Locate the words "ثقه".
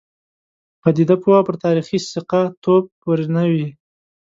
2.11-2.41